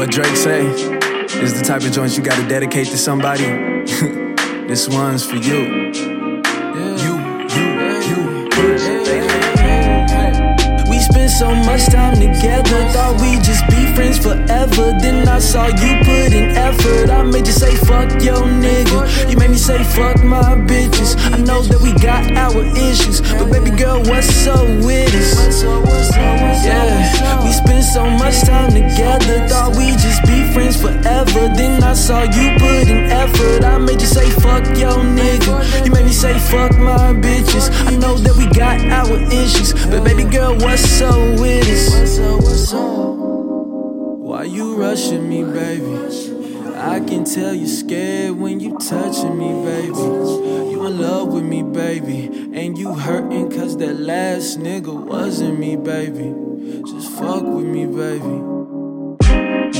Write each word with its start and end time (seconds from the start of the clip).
What 0.00 0.10
Drake 0.10 0.34
say 0.34 0.64
is 0.64 1.52
the 1.52 1.62
type 1.62 1.82
of 1.82 1.92
joints 1.92 2.16
you 2.16 2.22
gotta 2.24 2.48
dedicate 2.48 2.86
to 2.86 2.96
somebody. 2.96 3.44
this 4.66 4.88
one's 4.88 5.26
for 5.26 5.36
you. 5.36 5.92
You, 6.96 7.20
you, 7.52 7.64
you. 8.08 8.30
We 10.88 10.98
spent 11.00 11.30
so 11.30 11.54
much 11.54 11.84
time 11.92 12.14
together, 12.14 12.80
thought 12.92 13.20
we'd 13.20 13.44
just 13.44 13.62
be 13.68 13.94
friends 13.94 14.16
forever. 14.18 14.96
Then 15.00 15.28
I 15.28 15.38
saw 15.38 15.66
you 15.66 15.98
put 16.02 16.32
in 16.32 16.56
effort. 16.56 17.10
I 17.10 17.22
made 17.22 17.46
you 17.46 17.52
say 17.52 17.76
fuck 17.76 18.10
yo 18.22 18.40
nigga. 18.40 19.30
You 19.30 19.36
made 19.36 19.50
me 19.50 19.58
say 19.58 19.84
fuck 19.84 20.24
my 20.24 20.56
bitches. 20.64 21.14
I 21.30 21.36
know 21.36 21.60
that 21.60 21.80
we 21.82 21.92
got 22.00 22.24
our 22.36 22.64
issues, 22.74 23.20
but 23.20 23.52
baby 23.52 23.70
girl, 23.76 24.00
what's 24.04 24.46
up 24.46 24.66
with 24.82 25.14
us? 25.14 25.62
Yeah, 26.64 27.44
we 27.44 27.52
spent 27.52 27.84
so 27.84 28.08
much 28.10 28.40
time 28.42 28.70
together, 28.72 29.29
saw 32.10 32.22
you 32.22 32.58
put 32.58 32.88
in 32.88 33.04
effort. 33.06 33.64
I 33.64 33.78
made 33.78 34.00
you 34.00 34.06
say 34.06 34.28
fuck 34.42 34.64
yo 34.76 34.90
nigga. 35.18 35.84
You 35.84 35.92
made 35.92 36.06
me 36.06 36.12
say 36.12 36.36
fuck 36.50 36.76
my 36.76 37.12
bitches. 37.24 37.66
I 37.86 37.94
know 37.94 38.16
that 38.16 38.36
we 38.36 38.46
got 38.46 38.80
our 38.98 39.16
issues, 39.42 39.72
but 39.86 40.02
baby 40.02 40.24
girl, 40.24 40.56
what's 40.56 41.00
up 41.00 41.20
with 41.38 41.68
us? 41.68 42.18
Why 44.28 44.42
you 44.42 44.74
rushing 44.74 45.28
me, 45.28 45.44
baby? 45.44 45.94
I 46.76 46.98
can 46.98 47.24
tell 47.24 47.54
you 47.54 47.68
scared 47.68 48.32
when 48.32 48.58
you 48.58 48.76
touching 48.78 49.38
me, 49.38 49.50
baby. 49.64 50.06
You 50.72 50.86
in 50.86 50.98
love 50.98 51.28
with 51.32 51.44
me, 51.44 51.62
baby. 51.62 52.26
And 52.60 52.76
you 52.76 52.94
hurting 52.94 53.50
cause 53.50 53.76
that 53.76 54.00
last 54.00 54.58
nigga 54.58 54.92
wasn't 54.92 55.60
me, 55.60 55.76
baby. 55.76 56.34
Just 56.90 57.12
fuck 57.12 57.44
with 57.44 57.66
me, 57.66 57.86
baby. 57.86 58.59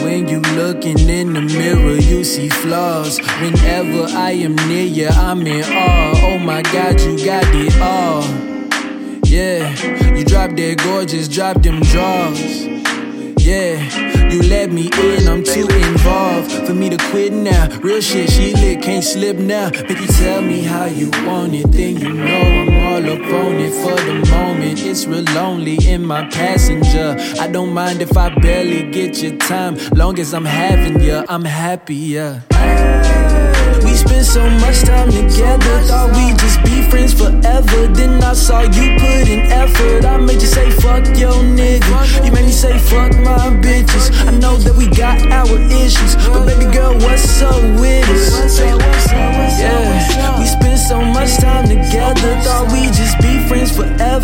When 0.03 0.29
you 0.29 0.41
looking 0.41 0.99
in 1.09 1.33
the 1.35 1.43
mirror, 1.43 1.97
you 1.97 2.25
see 2.25 2.49
flaws. 2.49 3.19
Whenever 3.41 4.05
I 4.17 4.33
am 4.33 4.57
near 4.69 4.85
you, 4.85 5.09
I'm 5.09 5.47
in 5.47 5.65
awe. 5.65 6.13
Oh 6.25 6.39
my 6.39 6.63
god, 6.63 7.01
you 7.01 7.17
got 7.25 7.45
it 7.55 7.79
all. 7.81 8.25
Yeah, 9.25 9.71
you 10.17 10.25
drop 10.25 10.57
that 10.57 10.83
gorgeous, 10.83 11.29
drop 11.29 11.63
them 11.63 11.81
draws. 11.81 12.67
Yeah, 13.39 14.29
you 14.29 14.43
let 14.43 14.71
me 14.73 14.91
in, 14.93 15.29
I'm 15.29 15.43
too 15.43 15.69
involved 15.69 16.51
for 16.67 16.75
me 16.75 16.91
to 16.91 16.97
quit 17.11 17.33
now. 17.33 17.69
Real 17.81 18.01
shit, 18.01 18.31
she 18.31 18.55
lit, 18.55 18.83
can't 18.83 19.05
slip 19.05 19.37
now. 19.37 19.71
Make 19.71 20.01
you 20.01 20.07
tell 20.07 20.43
me 20.43 20.63
how 20.63 20.87
you 20.87 21.11
want 21.27 21.55
it, 21.55 21.71
then 21.73 21.97
you 21.99 22.13
know 22.13 22.60
For 23.11 23.97
the 23.97 24.25
moment. 24.31 24.81
It's 24.85 25.05
real 25.05 25.25
lonely 25.35 25.77
in 25.85 26.07
my 26.07 26.29
passenger. 26.29 27.17
I 27.41 27.49
don't 27.49 27.73
mind 27.73 28.03
if 28.03 28.17
I 28.17 28.29
barely 28.29 28.89
get 28.91 29.21
your 29.21 29.37
time, 29.37 29.77
long 29.95 30.19
as 30.21 30.33
I'm 30.33 30.45
having 30.45 31.01
you, 31.01 31.25
I'm 31.29 31.45
happier. 31.45 32.45
We 33.83 33.95
spent 33.97 34.27
so 34.27 34.49
much 34.63 34.83
time 34.83 35.11
together, 35.11 35.83
thought 35.89 36.15
we'd 36.15 36.39
just 36.39 36.63
be 36.63 36.89
friends 36.91 37.13
forever. 37.13 37.89
Then 37.89 38.23
I 38.23 38.33
saw 38.35 38.63
you 38.63 38.99
put 39.01 39.29
in 39.29 39.41
effort. 39.51 40.05
I 40.05 40.17
made 40.19 40.41
you 40.41 40.47
say 40.47 40.71
fuck 40.71 41.05
yo 41.19 41.33
nigga. 41.43 42.25
You 42.25 42.31
made 42.31 42.47
me 42.47 42.53
say 42.53 42.79
fuck 42.79 43.13
my 43.19 43.51
bitches. 43.63 44.11
I 44.27 44.31
know 44.39 44.57
that 44.59 44.77
we 44.77 44.87
got 44.87 45.21
our 45.33 45.59
issues, 45.83 46.15
but 46.29 46.47
baby 46.47 46.73
girl, 46.73 46.95
what's 46.99 47.23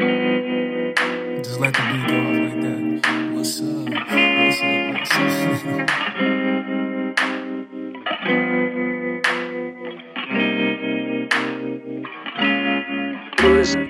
Just 0.00 1.60
let 1.60 1.74
the 1.74 1.82
beat 1.92 2.08
go 2.08 2.16
off 2.20 2.38
like 2.40 2.60
that. 2.62 2.82
What's 3.34 3.60
up? 3.60 3.66
What's 3.84 4.60
up? 4.62 4.76
What's 4.94 5.64
up? 5.66 5.90
What's 13.42 13.74
up? 13.76 13.80